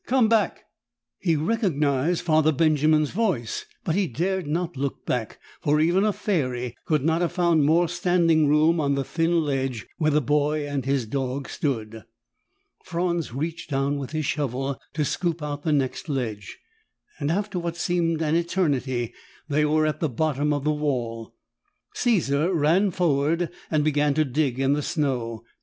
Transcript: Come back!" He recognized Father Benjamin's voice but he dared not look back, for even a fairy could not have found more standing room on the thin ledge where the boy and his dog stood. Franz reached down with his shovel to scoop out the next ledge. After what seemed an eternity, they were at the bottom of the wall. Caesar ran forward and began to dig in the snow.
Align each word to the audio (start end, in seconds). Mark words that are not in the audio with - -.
Come 0.07 0.27
back!" 0.29 0.63
He 1.19 1.35
recognized 1.35 2.23
Father 2.23 2.51
Benjamin's 2.51 3.11
voice 3.11 3.67
but 3.83 3.93
he 3.93 4.07
dared 4.07 4.47
not 4.47 4.75
look 4.75 5.05
back, 5.05 5.37
for 5.61 5.79
even 5.79 6.03
a 6.03 6.11
fairy 6.11 6.75
could 6.85 7.05
not 7.05 7.21
have 7.21 7.33
found 7.33 7.65
more 7.65 7.87
standing 7.87 8.47
room 8.47 8.79
on 8.79 8.95
the 8.95 9.03
thin 9.03 9.41
ledge 9.41 9.85
where 9.99 10.09
the 10.09 10.19
boy 10.19 10.67
and 10.67 10.85
his 10.85 11.05
dog 11.05 11.47
stood. 11.47 12.03
Franz 12.83 13.31
reached 13.31 13.69
down 13.69 13.99
with 13.99 14.09
his 14.09 14.25
shovel 14.25 14.81
to 14.95 15.05
scoop 15.05 15.43
out 15.43 15.61
the 15.61 15.71
next 15.71 16.09
ledge. 16.09 16.57
After 17.19 17.59
what 17.59 17.77
seemed 17.77 18.23
an 18.23 18.33
eternity, 18.35 19.13
they 19.49 19.65
were 19.65 19.85
at 19.85 19.99
the 19.99 20.09
bottom 20.09 20.51
of 20.51 20.63
the 20.63 20.73
wall. 20.73 21.35
Caesar 21.93 22.51
ran 22.51 22.89
forward 22.89 23.51
and 23.69 23.83
began 23.83 24.15
to 24.15 24.25
dig 24.25 24.59
in 24.59 24.73
the 24.73 24.81
snow. 24.81 25.43